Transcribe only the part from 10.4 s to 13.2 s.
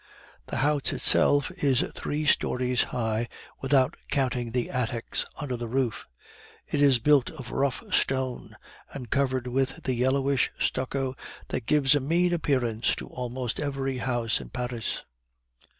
stucco that gives a mean appearance to